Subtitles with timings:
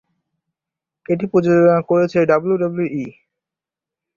[1.05, 3.05] এটি প্রযোজনা করেছে ডাব্লিউডাব্লিউই।